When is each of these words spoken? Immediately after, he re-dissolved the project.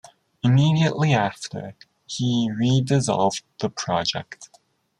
Immediately 0.41 1.13
after, 1.13 1.75
he 2.07 2.49
re-dissolved 2.57 3.43
the 3.59 3.69
project. 3.69 4.49